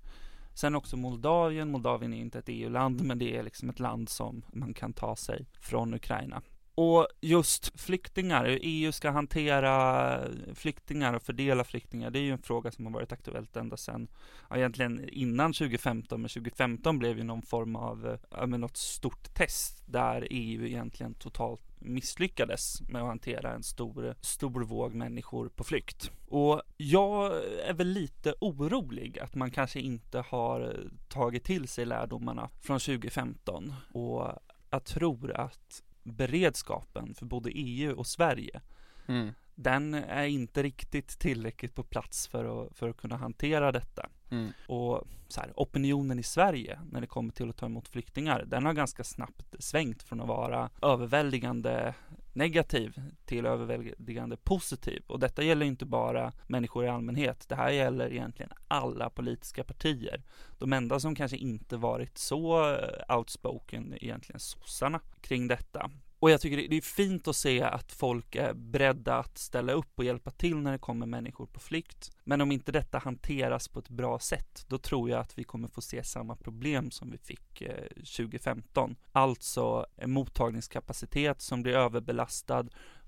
sen 0.55 0.75
också 0.75 0.97
Moldavien. 0.97 1.71
Moldavien 1.71 2.13
är 2.13 2.21
inte 2.21 2.39
ett 2.39 2.49
EU-land, 2.49 3.01
men 3.05 3.19
det 3.19 3.37
är 3.37 3.43
liksom 3.43 3.71
ett 3.71 3.81
land 3.81 4.09
som 4.09 4.43
man 4.53 4.75
kan 4.75 4.93
ta 4.93 5.17
sig 5.17 5.47
från 5.61 5.95
Ukraina. 5.95 6.43
Och 6.77 7.07
just 7.21 7.81
flyktingar, 7.81 8.45
hur 8.45 8.59
EU 8.63 8.93
ska 8.93 9.11
hantera 9.11 10.21
flyktingar 10.55 11.15
och 11.15 11.23
fördela 11.23 11.65
flyktingar, 11.65 12.11
det 12.11 12.19
är 12.19 12.23
ju 12.23 12.33
en 12.33 12.43
fråga 12.43 12.71
som 12.71 12.87
har 12.87 12.93
varit 12.93 13.13
aktuellt 13.13 13.57
ända 13.57 13.77
sedan, 13.77 14.09
ja, 14.51 14.57
egentligen 14.57 15.09
innan 15.09 15.53
2015, 15.53 16.21
men 16.21 16.29
2015 16.29 16.99
blev 16.99 17.19
ju 17.19 17.25
någon 17.25 17.43
form 17.43 17.77
av, 17.77 18.19
ja, 18.31 18.47
men 18.47 18.61
något 18.61 18.77
stort 18.77 19.35
test 19.35 19.83
där 19.87 20.27
EU 20.31 20.67
egentligen 20.67 21.15
totalt 21.15 21.63
misslyckades 21.79 22.81
med 22.89 23.03
att 23.03 23.09
hantera 23.09 23.53
en 23.53 23.63
stor, 23.63 24.15
stor 24.21 24.65
våg 24.65 24.95
människor 24.95 25.49
på 25.49 25.65
flykt. 25.65 26.11
Och 26.29 26.63
jag 26.77 27.33
är 27.67 27.75
väl 27.75 27.89
lite 27.89 28.35
orolig 28.41 29.19
att 29.19 29.35
man 29.35 29.51
kanske 29.51 29.81
inte 29.81 30.19
har 30.19 30.77
tagit 31.09 31.45
till 31.45 31.69
sig 31.69 31.85
lärdomarna 31.85 32.51
från 32.61 32.81
2015 32.81 33.75
och 33.93 34.33
jag 34.71 34.85
tror 34.85 35.33
att 35.33 35.83
beredskapen 36.05 37.15
för 37.15 37.27
både 37.27 37.51
EU 37.51 37.99
och 37.99 38.07
Sverige 38.07 38.61
Mm. 39.07 39.33
den 39.55 39.95
är 39.95 40.25
inte 40.25 40.63
riktigt 40.63 41.19
tillräckligt 41.19 41.75
på 41.75 41.83
plats 41.83 42.29
för 42.29 42.67
att, 42.67 42.77
för 42.77 42.89
att 42.89 42.97
kunna 42.97 43.17
hantera 43.17 43.73
detta. 43.73 44.09
Mm. 44.31 44.53
Och 44.69 45.03
så 45.29 45.41
här, 45.41 45.53
opinionen 45.57 46.19
i 46.19 46.23
Sverige 46.23 46.81
när 46.91 47.01
det 47.01 47.07
kommer 47.07 47.33
till 47.33 47.51
att 47.51 47.57
ta 47.57 47.67
emot 47.67 47.89
flyktingar, 47.89 48.45
den 48.47 48.67
har 48.67 48.73
ganska 48.73 49.05
snabbt 49.05 49.55
svängt 49.59 50.03
från 50.03 50.21
att 50.21 50.29
vara 50.29 50.71
överväldigande 50.83 51.95
negativ 52.35 53.01
till 53.25 53.47
överväldigande 53.47 54.37
positiv. 54.37 55.03
Och 55.07 55.21
detta 55.21 55.43
gäller 55.43 55.67
inte 55.67 55.87
bara 55.87 56.33
människor 56.47 56.85
i 56.85 56.89
allmänhet. 56.89 57.49
Det 57.49 57.55
här 57.55 57.71
gäller 57.71 58.13
egentligen 58.13 58.53
alla 58.69 59.11
politiska 59.11 59.65
partier. 59.65 60.23
De 60.59 60.73
enda 60.73 61.01
som 61.01 61.15
kanske 61.15 61.37
inte 61.37 61.77
varit 61.77 62.19
så 62.19 62.75
eh, 62.75 63.17
outspoken 63.17 63.95
egentligen 64.01 64.41
sossarna 64.41 65.01
kring 65.21 65.49
detta. 65.49 65.91
Och 66.19 66.31
jag 66.31 66.41
tycker 66.41 66.69
det 66.69 66.77
är 66.77 66.81
fint 66.81 67.29
att 67.29 67.37
se 67.37 67.63
att 67.63 67.93
folk 67.93 68.35
är 68.37 68.55
beredda 68.55 69.15
att 69.19 69.39
ställa 69.39 69.73
upp 69.73 69.99
och 69.99 70.05
hjälpa 70.05 70.31
till 70.31 70.57
när 70.57 70.73
det 70.73 70.79
kommer 70.79 71.07
människor 71.07 71.47
på 71.47 71.61
flykt. 71.61 72.11
Men 72.25 72.41
om 72.41 72.53
inte 72.53 72.73
detta 72.73 72.99
hanteras 72.99 73.69
på 73.69 73.79
ett 73.79 73.89
bra 73.89 74.19
sätt, 74.19 74.65
då 74.69 74.79
tror 74.79 75.11
jag 75.11 75.21
att 75.21 75.39
vi 75.39 75.45
kommer 75.45 75.69
få 75.69 75.81
se 75.81 76.05
samma 76.05 76.37
problem 76.37 76.91
som 76.91 77.11
vi 77.11 77.19
fick 77.19 77.63
eh, 77.63 77.89
2015. 77.97 78.97
Alltså 79.13 79.87
en 79.97 80.11
mottagningskapacitet 80.11 81.41
som 81.41 81.63
blir 81.63 81.75
överbelastad, 81.75 82.67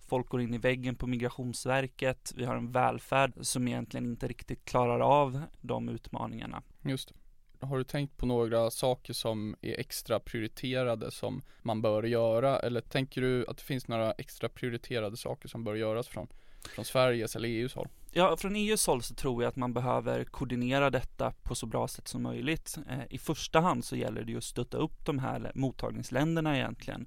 folk 0.09 0.29
går 0.29 0.41
in 0.41 0.55
i 0.55 0.59
väggen 0.59 0.95
på 0.95 1.07
Migrationsverket, 1.07 2.33
vi 2.37 2.45
har 2.45 2.57
en 2.57 2.73
välfärd 2.73 3.33
som 3.41 3.69
egentligen 3.69 4.07
inte 4.07 4.29
riktigt 4.29 4.65
klarar 4.65 5.01
av 5.01 5.43
de 5.61 5.89
utmaningarna. 5.89 6.63
Just 6.83 7.09
det. 7.09 7.15
Har 7.61 7.79
du 7.79 7.85
tänkt 7.85 8.17
på 8.17 8.27
några 8.27 8.71
saker 8.71 9.13
som 9.13 9.57
är 9.63 9.81
extra 9.81 10.21
prioriterade 10.21 11.11
som 11.11 11.43
man 11.63 11.83
bör 11.83 12.03
göra 12.03 12.59
eller 12.59 12.81
tänker 12.81 13.21
du 13.21 13.47
att 13.49 13.57
det 13.57 13.63
finns 13.63 13.89
några 13.89 14.13
extra 14.13 14.49
prioriterade 14.49 15.17
saker 15.17 15.49
som 15.49 15.65
bör 15.65 15.75
göras 15.75 16.09
från, 16.09 16.29
från 16.75 16.85
Sveriges 16.85 17.37
eller 17.37 17.49
EUs 17.49 17.75
håll? 17.75 17.89
Ja, 18.13 18.37
från 18.37 18.57
EUs 18.57 18.87
håll 18.87 19.03
så 19.03 19.15
tror 19.15 19.43
jag 19.43 19.49
att 19.49 19.57
man 19.57 19.73
behöver 19.73 20.25
koordinera 20.25 20.91
detta 20.91 21.33
på 21.43 21.55
så 21.55 21.67
bra 21.67 21.89
sätt 21.89 22.09
som 22.09 22.23
möjligt. 22.23 22.79
Eh, 22.91 22.99
I 23.11 23.19
första 23.19 23.61
hand 23.61 23.85
så 23.85 23.97
gäller 23.97 24.25
det 24.25 24.33
ju 24.33 24.39
att 24.39 24.45
stötta 24.45 24.77
upp 24.77 25.07
de 25.07 25.19
här 25.19 25.53
mottagningsländerna 25.55 26.57
egentligen 26.57 27.07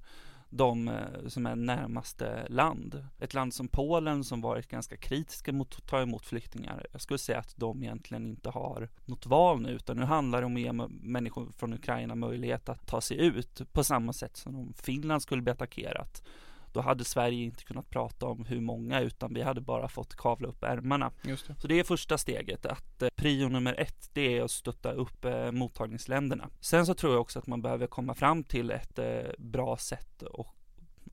de 0.50 0.88
eh, 0.88 1.28
som 1.28 1.46
är 1.46 1.56
närmaste 1.56 2.48
land. 2.50 3.08
Ett 3.20 3.34
land 3.34 3.54
som 3.54 3.68
Polen 3.68 4.24
som 4.24 4.42
varit 4.42 4.68
ganska 4.68 4.98
kritiska 4.98 5.54
mot 5.54 5.76
att 5.76 5.88
ta 5.88 6.02
emot 6.02 6.26
flyktingar. 6.26 6.86
Jag 6.92 7.02
skulle 7.02 7.18
säga 7.18 7.40
att 7.40 7.54
de 7.58 7.84
egentligen 7.84 8.28
inte 8.28 8.50
har 8.50 8.90
något 9.06 9.26
val 9.26 9.62
nu 9.62 9.70
utan 9.70 9.98
nu 9.98 10.04
handlar 10.04 10.40
det 10.40 10.46
om 10.46 10.56
att 10.56 10.62
ge 10.62 10.74
människor 10.90 11.52
från 11.58 11.74
Ukraina 11.74 12.16
möjlighet 12.16 12.70
att 12.70 12.88
ta 12.88 13.02
sig 13.02 13.18
ut 13.18 13.62
på 13.72 13.84
samma 13.84 14.14
sätt 14.14 14.38
som 14.38 14.56
om 14.56 14.74
Finland 14.74 15.22
skulle 15.22 15.42
bli 15.42 15.52
attackerat 15.52 16.24
då 16.74 16.82
hade 16.82 17.04
Sverige 17.04 17.44
inte 17.44 17.64
kunnat 17.64 17.90
prata 17.90 18.26
om 18.26 18.46
hur 18.46 18.62
många 18.62 19.02
utan 19.02 19.34
vi 19.34 19.42
hade 19.42 19.62
bara 19.62 19.88
fått 19.88 20.16
kavla 20.16 20.48
upp 20.48 20.64
ärmarna. 20.64 21.12
Just 21.24 21.48
det. 21.48 21.56
Så 21.60 21.68
det 21.68 21.80
är 21.80 21.84
första 21.84 22.18
steget, 22.18 22.66
att 22.66 23.02
eh, 23.02 23.10
prio 23.16 23.50
nummer 23.50 23.76
ett, 23.80 24.10
det 24.14 24.38
är 24.38 24.44
att 24.44 24.52
stötta 24.52 24.92
upp 24.92 25.26
eh, 25.26 25.52
mottagningsländerna. 25.52 26.50
Sen 26.60 26.86
så 26.86 26.94
tror 26.94 27.14
jag 27.14 27.22
också 27.22 27.40
att 27.40 27.48
man 27.48 27.62
behöver 27.62 27.88
komma 27.88 28.14
fram 28.14 28.44
till 28.44 28.72
ett 28.72 29.00
eh, 29.00 29.32
bra 29.38 29.78
sätt 29.78 30.22
och 30.22 30.56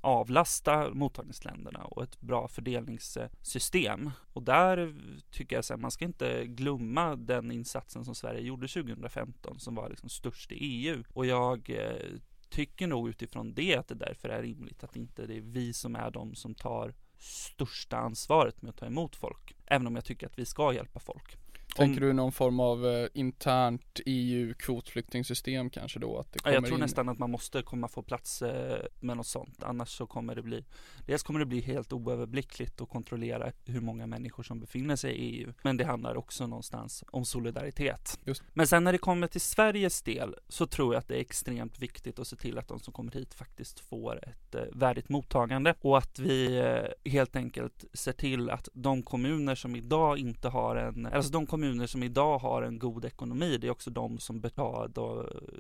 avlasta 0.00 0.90
mottagningsländerna 0.94 1.84
och 1.84 2.02
ett 2.02 2.20
bra 2.20 2.48
fördelningssystem. 2.48 4.10
Och 4.32 4.42
där 4.42 4.94
tycker 5.30 5.56
jag 5.56 5.64
att 5.74 5.80
man 5.80 5.90
ska 5.90 6.04
inte 6.04 6.46
glömma 6.46 7.16
den 7.16 7.50
insatsen 7.50 8.04
som 8.04 8.14
Sverige 8.14 8.40
gjorde 8.40 8.68
2015 8.68 9.58
som 9.60 9.74
var 9.74 9.88
liksom 9.88 10.08
störst 10.08 10.52
i 10.52 10.54
EU. 10.54 11.02
Och 11.12 11.26
jag 11.26 11.70
eh, 11.70 12.20
tycker 12.48 12.86
nog 12.86 13.08
utifrån 13.08 13.54
det 13.54 13.76
att 13.76 13.88
det 13.88 13.94
därför 13.94 14.28
är 14.28 14.42
rimligt 14.42 14.84
att 14.84 14.96
inte 14.96 15.26
det 15.26 15.36
är 15.36 15.40
vi 15.40 15.72
som 15.72 15.96
är 15.96 16.10
de 16.10 16.34
som 16.34 16.54
tar 16.54 16.94
största 17.18 17.96
ansvaret 17.96 18.62
med 18.62 18.70
att 18.70 18.76
ta 18.76 18.86
emot 18.86 19.16
folk. 19.16 19.56
Även 19.66 19.86
om 19.86 19.94
jag 19.94 20.04
tycker 20.04 20.26
att 20.26 20.38
vi 20.38 20.44
ska 20.44 20.72
hjälpa 20.72 21.00
folk. 21.00 21.36
Tänker 21.76 22.00
du 22.00 22.12
någon 22.12 22.32
form 22.32 22.60
av 22.60 22.86
eh, 22.86 23.08
internt 23.14 24.00
EU 24.06 24.54
kvotflyktingsystem 24.54 25.70
kanske 25.70 25.98
då? 25.98 26.18
Att 26.18 26.32
det 26.32 26.38
kommer 26.38 26.54
jag 26.54 26.64
tror 26.64 26.74
in... 26.74 26.80
nästan 26.80 27.08
att 27.08 27.18
man 27.18 27.30
måste 27.30 27.62
komma 27.62 27.88
få 27.88 28.02
plats 28.02 28.42
eh, 28.42 28.78
med 29.00 29.16
något 29.16 29.26
sånt. 29.26 29.62
Annars 29.62 29.88
så 29.88 30.06
kommer 30.06 30.34
det 30.34 30.42
bli 30.42 30.64
Dels 31.06 31.22
kommer 31.22 31.40
det 31.40 31.46
bli 31.46 31.60
helt 31.60 31.92
oöverblickligt 31.92 32.80
att 32.80 32.88
kontrollera 32.88 33.52
hur 33.64 33.80
många 33.80 34.06
människor 34.06 34.42
som 34.42 34.60
befinner 34.60 34.96
sig 34.96 35.12
i 35.12 35.40
EU. 35.40 35.52
Men 35.62 35.76
det 35.76 35.84
handlar 35.84 36.16
också 36.16 36.46
någonstans 36.46 37.04
om 37.10 37.24
solidaritet. 37.24 38.18
Just. 38.24 38.42
Men 38.52 38.66
sen 38.66 38.84
när 38.84 38.92
det 38.92 38.98
kommer 38.98 39.26
till 39.26 39.40
Sveriges 39.40 40.02
del 40.02 40.34
så 40.48 40.66
tror 40.66 40.94
jag 40.94 41.00
att 41.00 41.08
det 41.08 41.16
är 41.16 41.20
extremt 41.20 41.78
viktigt 41.78 42.18
att 42.18 42.26
se 42.26 42.36
till 42.36 42.58
att 42.58 42.68
de 42.68 42.80
som 42.80 42.92
kommer 42.92 43.12
hit 43.12 43.34
faktiskt 43.34 43.80
får 43.80 44.28
ett 44.28 44.54
eh, 44.54 44.62
värdigt 44.72 45.08
mottagande 45.08 45.74
och 45.80 45.98
att 45.98 46.18
vi 46.18 46.58
eh, 46.58 47.12
helt 47.12 47.36
enkelt 47.36 47.84
ser 47.92 48.12
till 48.12 48.50
att 48.50 48.68
de 48.72 49.02
kommuner 49.02 49.54
som 49.54 49.76
idag 49.76 50.18
inte 50.18 50.48
har 50.48 50.76
en, 50.76 51.06
alltså 51.06 51.32
de 51.32 51.46
kommuner 51.46 51.65
kommuner 51.66 51.86
som 51.86 52.02
idag 52.02 52.38
har 52.38 52.62
en 52.62 52.78
god 52.78 53.04
ekonomi, 53.04 53.58
det 53.58 53.66
är 53.66 53.70
också 53.70 53.90
de 53.90 54.18
som 54.18 54.40
betalar 54.40 54.88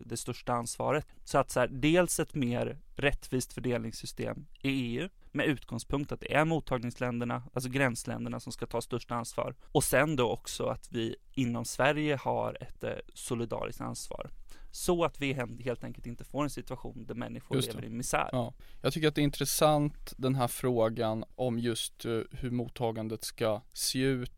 det 0.04 0.16
största 0.16 0.52
ansvaret. 0.52 1.06
Så 1.24 1.38
att 1.38 1.50
så 1.50 1.60
här, 1.60 1.68
dels 1.68 2.20
ett 2.20 2.34
mer 2.34 2.78
rättvist 2.96 3.52
fördelningssystem 3.52 4.46
i 4.62 4.70
EU 4.70 5.08
med 5.32 5.46
utgångspunkt 5.46 6.12
att 6.12 6.20
det 6.20 6.34
är 6.34 6.44
mottagningsländerna, 6.44 7.42
alltså 7.52 7.70
gränsländerna 7.70 8.40
som 8.40 8.52
ska 8.52 8.66
ta 8.66 8.80
största 8.80 9.14
ansvar. 9.14 9.54
Och 9.72 9.84
sen 9.84 10.16
då 10.16 10.30
också 10.30 10.66
att 10.66 10.88
vi 10.92 11.16
inom 11.34 11.64
Sverige 11.64 12.16
har 12.16 12.56
ett 12.60 12.84
eh, 12.84 12.90
solidariskt 13.14 13.80
ansvar. 13.80 14.30
Så 14.70 15.04
att 15.04 15.20
vi 15.20 15.32
helt 15.64 15.84
enkelt 15.84 16.06
inte 16.06 16.24
får 16.24 16.42
en 16.44 16.50
situation 16.50 17.06
där 17.06 17.14
människor 17.14 17.56
lever 17.56 17.84
i 17.84 17.88
misär. 17.88 18.28
Ja. 18.32 18.54
Jag 18.82 18.92
tycker 18.92 19.08
att 19.08 19.14
det 19.14 19.20
är 19.20 19.30
intressant 19.30 20.12
den 20.16 20.34
här 20.34 20.48
frågan 20.48 21.24
om 21.34 21.58
just 21.58 22.04
eh, 22.04 22.20
hur 22.30 22.50
mottagandet 22.50 23.24
ska 23.24 23.60
se 23.72 23.98
ut 23.98 24.32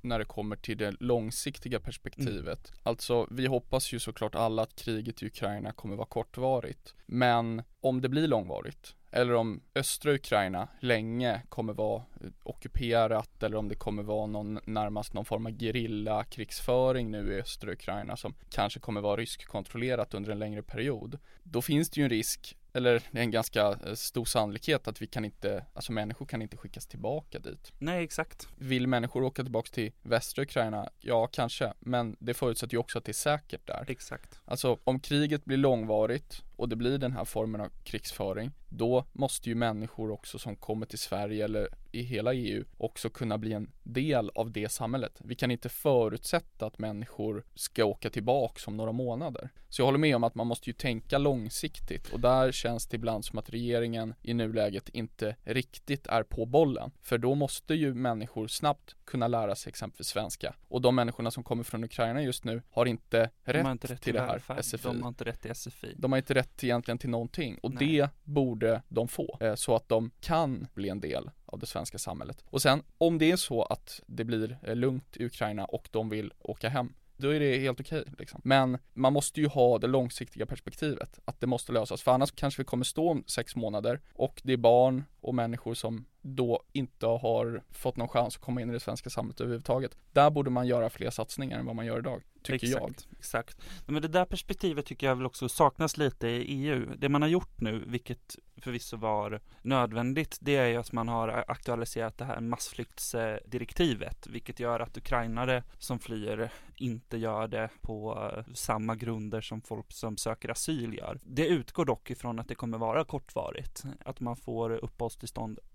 när 0.00 0.18
det 0.18 0.24
kommer 0.24 0.56
till 0.56 0.78
det 0.78 0.94
långsiktiga 1.00 1.80
perspektivet. 1.80 2.70
Mm. 2.70 2.80
Alltså, 2.82 3.26
vi 3.30 3.46
hoppas 3.46 3.92
ju 3.92 3.98
såklart 3.98 4.34
alla 4.34 4.62
att 4.62 4.76
kriget 4.76 5.22
i 5.22 5.26
Ukraina 5.26 5.72
kommer 5.72 5.96
vara 5.96 6.06
kortvarigt. 6.06 6.94
Men 7.06 7.62
om 7.80 8.00
det 8.00 8.08
blir 8.08 8.28
långvarigt, 8.28 8.96
eller 9.10 9.34
om 9.34 9.60
östra 9.74 10.14
Ukraina 10.14 10.68
länge 10.80 11.42
kommer 11.48 11.72
vara 11.72 12.02
ockuperat 12.42 13.42
eller 13.42 13.56
om 13.56 13.68
det 13.68 13.74
kommer 13.74 14.02
vara 14.02 14.26
någon, 14.26 14.60
närmast 14.64 15.14
någon 15.14 15.24
form 15.24 15.46
av 15.46 15.62
gerilla 15.62 16.24
krigsföring 16.24 17.10
nu 17.10 17.32
i 17.32 17.40
östra 17.40 17.72
Ukraina 17.72 18.16
som 18.16 18.34
kanske 18.50 18.80
kommer 18.80 19.00
vara 19.00 19.16
ryskkontrollerat 19.16 20.14
under 20.14 20.32
en 20.32 20.38
längre 20.38 20.62
period. 20.62 21.18
Då 21.42 21.62
finns 21.62 21.90
det 21.90 22.00
ju 22.00 22.04
en 22.04 22.10
risk 22.10 22.56
eller 22.72 23.02
det 23.10 23.18
är 23.18 23.22
en 23.22 23.30
ganska 23.30 23.78
eh, 23.86 23.94
stor 23.94 24.24
sannolikhet 24.24 24.88
att 24.88 25.02
vi 25.02 25.06
kan 25.06 25.24
inte, 25.24 25.64
alltså 25.74 25.92
människor 25.92 26.26
kan 26.26 26.42
inte 26.42 26.56
skickas 26.56 26.86
tillbaka 26.86 27.38
dit. 27.38 27.72
Nej, 27.78 28.04
exakt. 28.04 28.48
Vill 28.56 28.86
människor 28.86 29.22
åka 29.22 29.42
tillbaka 29.42 29.68
till 29.72 29.92
västra 30.02 30.42
Ukraina? 30.42 30.88
Ja, 31.00 31.26
kanske, 31.26 31.72
men 31.80 32.16
det 32.20 32.34
förutsätter 32.34 32.74
ju 32.74 32.78
också 32.78 32.98
att 32.98 33.04
det 33.04 33.10
är 33.10 33.14
säkert 33.14 33.66
där. 33.66 33.84
Exakt. 33.88 34.40
Alltså 34.44 34.78
om 34.84 35.00
kriget 35.00 35.44
blir 35.44 35.56
långvarigt 35.56 36.42
och 36.58 36.68
det 36.68 36.76
blir 36.76 36.98
den 36.98 37.12
här 37.12 37.24
formen 37.24 37.60
av 37.60 37.68
krigsföring, 37.84 38.50
då 38.68 39.04
måste 39.12 39.48
ju 39.48 39.54
människor 39.54 40.10
också 40.10 40.38
som 40.38 40.56
kommer 40.56 40.86
till 40.86 40.98
Sverige 40.98 41.44
eller 41.44 41.68
i 41.92 42.02
hela 42.02 42.34
EU 42.34 42.64
också 42.76 43.10
kunna 43.10 43.38
bli 43.38 43.52
en 43.52 43.70
del 43.82 44.30
av 44.34 44.50
det 44.52 44.68
samhället. 44.68 45.20
Vi 45.24 45.34
kan 45.34 45.50
inte 45.50 45.68
förutsätta 45.68 46.66
att 46.66 46.78
människor 46.78 47.44
ska 47.54 47.84
åka 47.84 48.10
tillbaka 48.10 48.60
om 48.66 48.76
några 48.76 48.92
månader. 48.92 49.50
Så 49.68 49.80
jag 49.82 49.86
håller 49.86 49.98
med 49.98 50.16
om 50.16 50.24
att 50.24 50.34
man 50.34 50.46
måste 50.46 50.70
ju 50.70 50.74
tänka 50.74 51.18
långsiktigt 51.18 52.12
och 52.12 52.20
där 52.20 52.52
känns 52.52 52.86
det 52.86 52.94
ibland 52.94 53.24
som 53.24 53.38
att 53.38 53.50
regeringen 53.50 54.14
i 54.22 54.34
nuläget 54.34 54.88
inte 54.88 55.36
riktigt 55.44 56.06
är 56.06 56.22
på 56.22 56.46
bollen. 56.46 56.90
För 57.02 57.18
då 57.18 57.34
måste 57.34 57.74
ju 57.74 57.94
människor 57.94 58.48
snabbt 58.48 58.96
kunna 59.04 59.28
lära 59.28 59.54
sig 59.54 59.70
exempelvis 59.70 60.06
svenska. 60.06 60.54
Och 60.68 60.80
de 60.80 60.94
människorna 60.94 61.30
som 61.30 61.44
kommer 61.44 61.64
från 61.64 61.84
Ukraina 61.84 62.22
just 62.22 62.44
nu 62.44 62.62
har 62.70 62.86
inte 62.86 63.30
rätt, 63.44 63.64
har 63.64 63.72
inte 63.72 63.86
rätt 63.86 64.02
till, 64.02 64.04
till 64.04 64.14
det 64.14 64.20
här 64.20 64.62
SFI. 64.62 64.78
De 64.82 65.02
har 65.02 65.08
inte 65.08 65.24
rätt 65.24 65.40
till 65.40 65.54
SFI. 65.54 65.94
De 65.96 66.12
har 66.12 66.16
inte 66.16 66.34
rätt 66.34 66.47
egentligen 66.60 66.98
till 66.98 67.10
någonting 67.10 67.58
och 67.62 67.74
Nej. 67.74 67.96
det 67.96 68.08
borde 68.24 68.82
de 68.88 69.08
få 69.08 69.38
eh, 69.40 69.54
så 69.54 69.76
att 69.76 69.88
de 69.88 70.10
kan 70.20 70.66
bli 70.74 70.88
en 70.88 71.00
del 71.00 71.30
av 71.46 71.58
det 71.58 71.66
svenska 71.66 71.98
samhället. 71.98 72.44
Och 72.50 72.62
sen 72.62 72.82
om 72.98 73.18
det 73.18 73.30
är 73.30 73.36
så 73.36 73.62
att 73.62 74.00
det 74.06 74.24
blir 74.24 74.58
eh, 74.62 74.76
lugnt 74.76 75.16
i 75.16 75.24
Ukraina 75.24 75.64
och 75.64 75.88
de 75.92 76.08
vill 76.08 76.32
åka 76.38 76.68
hem 76.68 76.92
då 77.18 77.34
är 77.34 77.40
det 77.40 77.58
helt 77.58 77.80
okej 77.80 78.00
okay, 78.00 78.14
liksom. 78.18 78.40
Men 78.44 78.78
man 78.94 79.12
måste 79.12 79.40
ju 79.40 79.46
ha 79.46 79.78
det 79.78 79.86
långsiktiga 79.86 80.46
perspektivet, 80.46 81.18
att 81.24 81.40
det 81.40 81.46
måste 81.46 81.72
lösas, 81.72 82.02
för 82.02 82.12
annars 82.12 82.32
kanske 82.32 82.62
vi 82.62 82.64
kommer 82.64 82.84
stå 82.84 83.10
om 83.10 83.24
sex 83.26 83.56
månader 83.56 84.00
och 84.12 84.40
det 84.44 84.52
är 84.52 84.56
barn 84.56 85.04
och 85.20 85.34
människor 85.34 85.74
som 85.74 86.04
då 86.22 86.62
inte 86.72 87.06
har 87.06 87.62
fått 87.70 87.96
någon 87.96 88.08
chans 88.08 88.36
att 88.36 88.42
komma 88.42 88.60
in 88.60 88.70
i 88.70 88.72
det 88.72 88.80
svenska 88.80 89.10
samhället 89.10 89.40
överhuvudtaget. 89.40 89.96
Där 90.12 90.30
borde 90.30 90.50
man 90.50 90.66
göra 90.66 90.90
fler 90.90 91.10
satsningar 91.10 91.58
än 91.58 91.66
vad 91.66 91.76
man 91.76 91.86
gör 91.86 91.98
idag, 91.98 92.22
tycker 92.42 92.66
exakt, 92.66 93.06
jag. 93.10 93.18
Exakt. 93.18 93.58
Men 93.86 94.02
det 94.02 94.08
där 94.08 94.24
perspektivet 94.24 94.86
tycker 94.86 95.06
jag 95.06 95.16
väl 95.16 95.26
också 95.26 95.48
saknas 95.48 95.96
lite 95.96 96.28
i 96.28 96.42
EU. 96.42 96.86
Det 96.98 97.08
man 97.08 97.22
har 97.22 97.28
gjort 97.28 97.60
nu, 97.60 97.84
vilket 97.86 98.36
förvisso 98.56 98.96
var 98.96 99.40
nödvändigt, 99.62 100.38
det 100.40 100.56
är 100.56 100.66
ju 100.66 100.76
att 100.76 100.92
man 100.92 101.08
har 101.08 101.44
aktualiserat 101.48 102.18
det 102.18 102.24
här 102.24 102.40
massflyktsdirektivet, 102.40 104.26
vilket 104.26 104.60
gör 104.60 104.80
att 104.80 104.96
ukrainare 104.96 105.62
som 105.78 105.98
flyr 105.98 106.50
inte 106.76 107.16
gör 107.16 107.48
det 107.48 107.70
på 107.80 108.30
samma 108.54 108.94
grunder 108.94 109.40
som 109.40 109.60
folk 109.60 109.92
som 109.92 110.16
söker 110.16 110.48
asyl 110.48 110.94
gör. 110.94 111.20
Det 111.22 111.46
utgår 111.46 111.84
dock 111.84 112.10
ifrån 112.10 112.38
att 112.38 112.48
det 112.48 112.54
kommer 112.54 112.78
vara 112.78 113.04
kortvarigt, 113.04 113.82
att 114.04 114.20
man 114.20 114.36
får 114.36 114.70
uppehållstillstånd 114.70 115.07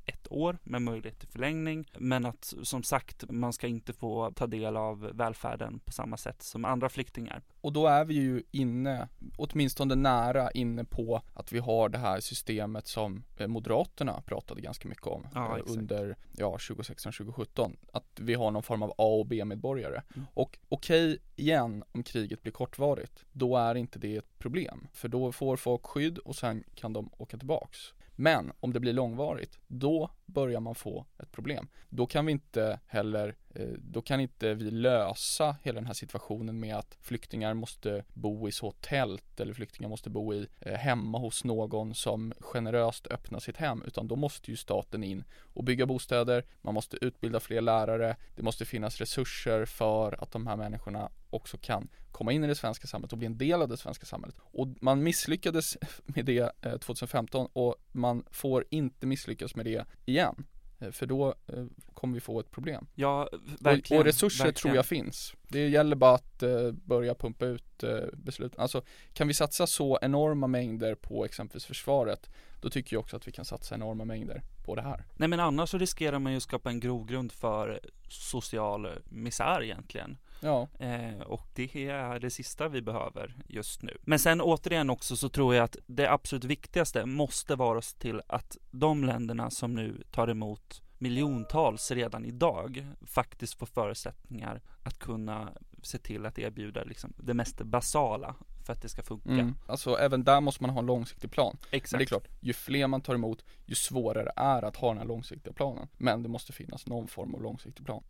ett 0.06 0.32
år 0.32 0.58
med 0.63 0.82
möjlighet 0.82 1.20
till 1.20 1.30
förlängning. 1.30 1.92
Men 1.98 2.25
att 2.25 2.54
som 2.63 2.84
sagt, 2.84 3.24
man 3.30 3.54
ska 3.54 3.68
inte 3.68 3.94
få 3.94 4.32
ta 4.32 4.48
del 4.48 4.78
av 4.78 5.00
välfärden 5.00 5.80
på 5.80 5.92
samma 5.92 6.18
sätt 6.18 6.42
som 6.42 6.66
andra 6.66 6.90
flyktingar. 6.90 7.42
Och 7.62 7.74
då 7.74 7.88
är 7.88 8.06
vi 8.06 8.13
ju 8.13 8.44
inne, 8.52 9.08
åtminstone 9.38 9.96
nära 9.96 10.52
inne 10.52 10.84
på 10.84 11.22
att 11.34 11.52
vi 11.52 11.60
har 11.60 11.90
det 11.90 11.98
här 11.98 12.20
systemet 12.20 12.88
som 12.88 13.24
eh, 13.38 13.48
Moderaterna 13.48 14.22
pratade 14.22 14.62
ganska 14.62 14.88
mycket 14.88 15.08
om 15.08 15.28
Ja, 15.34 15.58
eh, 15.58 15.63
under 15.68 16.18
ja, 16.32 16.58
2016-2017. 16.58 17.75
Att 17.94 18.20
vi 18.20 18.34
har 18.34 18.52
någon 18.52 18.63
form 18.63 18.84
av 18.84 18.90
A 18.98 19.06
och 19.20 19.25
B-medborgare. 19.25 20.02
Mm. 20.16 20.28
Och 20.34 20.60
okej, 20.70 21.20
igen, 21.36 21.84
om 21.92 22.04
kriget 22.04 22.42
blir 22.42 22.52
kortvarigt, 22.52 23.25
då 23.32 23.58
är 23.58 23.75
inte 23.75 24.00
det 24.00 24.16
ett 24.16 24.40
problem. 24.40 24.88
För 24.94 25.08
då 25.08 25.32
får 25.32 25.58
folk 25.58 25.86
skydd 25.86 26.18
och 26.18 26.36
sen 26.36 26.63
kan 26.75 26.94
de 26.94 27.10
åka 27.18 27.38
tillbaks. 27.38 27.94
Men 28.15 28.51
om 28.60 28.74
det 28.74 28.79
blir 28.79 28.93
långvarigt, 28.93 29.60
då 29.67 30.12
börjar 30.25 30.60
man 30.60 30.75
få 30.75 31.06
ett 31.20 31.32
problem. 31.32 31.68
Då 31.89 32.06
kan 32.06 32.25
vi 32.25 32.32
inte 32.32 32.80
heller, 32.88 33.36
eh, 33.56 33.68
då 33.77 34.01
kan 34.01 34.20
inte 34.20 34.53
vi 34.53 34.72
lösa 34.72 35.56
hela 35.63 35.75
den 35.75 35.86
här 35.86 35.94
situationen 35.94 36.60
med 36.60 36.75
att 36.75 36.98
flyktingar 37.01 37.53
måste 37.53 38.03
bo 38.13 38.48
i 38.48 38.51
så 38.51 38.72
tält 38.72 39.39
eller 39.39 39.53
flyktingar 39.53 39.89
måste 39.89 40.10
bo 40.10 40.34
i 40.34 40.48
eh, 40.60 40.74
hemma 40.74 41.18
hos 41.18 41.44
någon 41.44 41.96
som 41.96 42.34
generöst 42.39 43.08
öppnar 43.08 43.39
sitt 43.39 43.58
hem 43.58 43.84
utan 43.88 44.08
då 44.08 44.15
måste 44.15 44.51
ju 44.51 44.58
staten 44.58 45.03
in 45.03 45.24
och 45.53 45.63
bygga 45.63 45.86
bostäder, 45.86 46.46
man 46.62 46.74
måste 46.74 47.06
utbilda 47.06 47.39
fler 47.39 47.62
lärare, 47.62 48.15
det 48.36 48.44
måste 48.44 48.65
finnas 48.65 48.98
resurser 48.98 49.65
för 49.65 50.24
att 50.24 50.32
de 50.32 50.48
här 50.48 50.56
människorna 50.56 51.10
också 51.30 51.58
kan 51.58 51.89
komma 52.13 52.32
in 52.32 52.44
i 52.44 52.48
det 52.48 52.56
svenska 52.56 52.88
samhället 52.88 53.12
och 53.12 53.18
bli 53.18 53.27
en 53.27 53.38
del 53.38 53.62
av 53.62 53.70
det 53.70 53.77
svenska 53.77 54.06
samhället. 54.06 54.36
Och 54.39 54.68
man 54.82 55.03
misslyckades 55.03 55.77
med 56.06 56.25
det 56.25 56.51
eh, 56.62 56.77
2015 56.77 57.48
och 57.53 57.75
man 57.92 58.25
får 58.32 58.65
inte 58.70 59.06
misslyckas 59.08 59.56
med 59.56 59.65
det 59.65 59.86
igen. 60.13 60.46
Eh, 60.79 60.91
För 60.91 61.05
då 61.05 61.36
eh, 61.48 61.65
kommer 61.93 62.13
vi 62.13 62.20
få 62.20 62.39
ett 62.39 62.51
problem. 62.51 62.88
Ja, 62.96 63.29
Och, 63.32 63.39
verkligen. 63.60 64.00
och 64.01 64.05
resurser 64.05 64.43
verkligen. 64.43 64.62
tror 64.62 64.75
jag 64.75 64.86
finns. 64.86 65.34
Det 65.48 65.67
gäller 65.70 65.96
bara 65.96 66.15
att 66.15 66.43
eh, 66.43 66.72
börja 66.72 67.15
pumpa 67.15 67.46
ut 67.46 67.84
eh, 67.84 67.98
besluten. 68.13 68.60
Alltså 68.62 68.82
kan 69.13 69.27
vi 69.27 69.34
satsa 69.34 69.67
så 69.67 70.00
enorma 70.01 70.48
mängder 70.48 70.96
på 70.96 71.25
exempelvis 71.25 71.65
försvaret, 71.65 72.29
då 72.62 72.70
tycker 72.70 72.96
jag 72.96 73.01
också 73.01 73.15
att 73.17 73.27
vi 73.27 73.32
kan 73.32 73.46
satsa 73.46 73.75
enorma 73.75 74.05
mängder 74.05 74.41
på 74.65 74.75
det 74.75 74.82
här. 74.82 75.05
Nej 75.17 75.29
men 75.29 75.39
annars 75.39 75.70
så 75.70 75.77
riskerar 75.77 76.20
man 76.20 76.32
ju 76.32 76.38
att 76.38 76.43
skapa 76.43 76.70
en 76.70 76.79
grogrund 76.79 77.32
för 77.32 77.79
social 78.10 78.88
misär 79.10 79.63
egentligen. 79.63 80.17
Ja, 80.44 80.68
Eh, 80.80 81.22
och 81.22 81.48
det 81.54 81.90
är 81.90 82.20
det 82.20 82.30
sista 82.30 82.68
vi 82.68 82.82
behöver 82.82 83.36
just 83.48 83.82
nu. 83.82 83.98
Men 84.02 84.20
sen 84.20 84.42
återigen 84.42 84.90
också 84.90 85.16
så 85.16 85.30
tror 85.30 85.56
jag 85.56 85.64
att 85.64 85.78
det 85.86 86.12
absolut 86.12 86.44
viktigaste 86.44 87.06
måste 87.06 87.56
vara 87.56 87.78
oss 87.78 87.94
till 87.94 88.22
att 88.28 88.58
de 88.72 89.04
länderna 89.04 89.50
som 89.50 89.76
nu 89.76 90.04
tar 90.12 90.28
emot 90.28 90.82
miljontals 90.98 91.92
redan 91.92 92.26
idag 92.26 92.88
faktiskt 93.02 93.54
får 93.54 93.66
förutsättningar 93.66 94.62
att 94.84 95.00
kunna 95.00 95.54
se 95.82 95.98
till 95.98 96.26
att 96.26 96.40
erbjuda 96.40 96.84
liksom 96.84 97.14
det 97.18 97.34
mest 97.34 97.62
basala 97.62 98.36
för 98.66 98.74
att 98.74 98.82
det 98.82 98.90
ska 98.90 99.04
funka. 99.04 99.30
mm. 99.30 99.56
alltså 99.68 99.98
även 99.98 100.24
där 100.24 100.42
måste 100.42 100.64
man 100.64 100.70
ha 100.70 100.80
en 100.80 100.86
långsiktig 100.86 101.32
plan. 101.32 101.58
Men 101.62 101.78
Exakt. 101.78 102.00
det 102.00 102.04
är 102.04 102.06
klart, 102.06 102.28
ju 102.40 102.54
fler 102.54 102.88
man 102.88 103.02
tar 103.02 103.16
emot, 103.16 103.46
ju 103.66 103.76
svårare 103.76 104.32
är 104.36 104.62
att 104.62 104.76
ha 104.76 104.88
den 104.88 104.98
här 104.98 105.06
långsiktiga 105.06 105.54
planen. 105.54 105.88
Men 105.98 106.24
det 106.24 106.30
måste 106.30 106.54
finnas 106.54 106.88
någon 106.88 107.08
form 107.08 107.36
av 107.36 107.42
långsiktig 107.42 107.86
plan. 107.86 108.04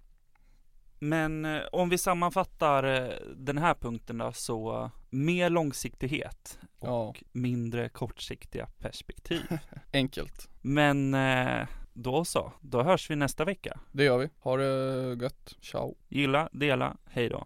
Men 1.04 1.46
eh, 1.46 1.62
om 1.72 1.90
vi 1.90 1.98
sammanfattar 1.98 2.84
eh, 2.84 3.10
den 3.36 3.58
här 3.58 3.74
punkten 3.74 4.18
då 4.18 4.32
så 4.32 4.92
mer 5.10 5.50
långsiktighet 5.50 6.60
och 6.80 6.88
Ja. 6.88 7.14
mindre 7.32 7.90
kortsiktiga 7.90 8.68
perspektiv. 8.80 9.42
Enkelt. 9.94 10.50
Men 10.62 11.14
eh, 11.14 11.68
då 11.94 12.26
så, 12.26 12.54
då 12.62 12.84
hörs 12.84 13.10
vi 13.10 13.16
nästa 13.16 13.46
vecka. 13.46 13.80
Det 13.92 14.04
gör 14.04 14.18
vi. 14.18 14.30
Ha 14.40 14.58
det 14.58 15.14
gött. 15.24 15.56
Ciao. 15.62 15.96
Gilla, 16.10 16.50
dela, 16.52 16.98
hej 17.10 17.30
då. 17.30 17.42